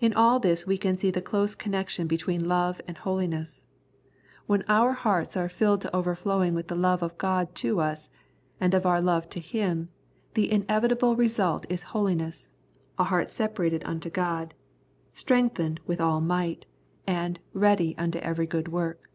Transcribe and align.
In 0.00 0.14
all 0.14 0.40
this 0.40 0.66
we 0.66 0.78
can 0.78 0.96
see 0.96 1.10
the 1.10 1.20
close 1.20 1.54
connection 1.54 2.06
between 2.06 2.48
love 2.48 2.80
and 2.88 2.96
holiness. 2.96 3.66
When 4.46 4.64
our 4.68 4.94
hearts 4.94 5.36
II 5.36 5.36
The 5.36 5.36
Prayers 5.36 5.36
of 5.36 5.36
St. 5.36 5.36
Paul 5.36 5.44
are 5.44 5.48
filled 5.50 5.80
to 5.82 5.96
overflowing 5.96 6.54
with 6.54 6.68
the 6.68 6.74
love 6.76 7.02
of 7.02 7.18
God 7.18 7.54
to 7.56 7.78
us, 7.78 8.08
and 8.58 8.72
of 8.72 8.86
our 8.86 9.02
love 9.02 9.28
to 9.28 9.40
Him, 9.40 9.90
the 10.32 10.48
inevi 10.48 10.88
table 10.88 11.14
result 11.14 11.66
is 11.68 11.82
holiness, 11.82 12.48
a 12.98 13.04
heart 13.04 13.30
separated 13.30 13.82
unto 13.84 14.08
God," 14.08 14.54
strengthened 15.12 15.78
with 15.86 16.00
all 16.00 16.22
might," 16.22 16.64
and" 17.06 17.38
ready 17.52 17.94
unto 17.98 18.20
every 18.20 18.46
good 18.46 18.68
work." 18.68 19.10